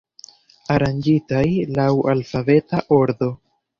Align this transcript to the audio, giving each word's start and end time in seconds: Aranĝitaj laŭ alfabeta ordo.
Aranĝitaj 0.75 1.43
laŭ 1.81 1.87
alfabeta 2.15 2.85
ordo. 3.01 3.29